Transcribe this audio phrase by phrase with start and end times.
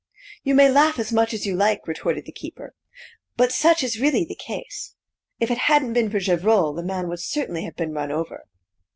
[0.43, 2.73] "You may laugh as much as you like," retorted the keeper,
[3.37, 4.95] "but such is really the case;
[5.39, 8.45] if it hadn't been for Gevrol the man would certainly have been run over."